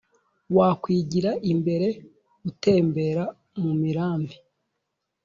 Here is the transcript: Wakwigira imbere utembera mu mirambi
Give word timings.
Wakwigira 0.55 1.31
imbere 1.51 1.87
utembera 2.49 3.23
mu 3.61 3.71
mirambi 3.81 4.35